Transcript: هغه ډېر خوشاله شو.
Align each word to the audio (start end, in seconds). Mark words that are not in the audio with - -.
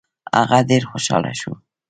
هغه 0.37 0.59
ډېر 0.69 0.83
خوشاله 0.91 1.33
شو. 1.39 1.51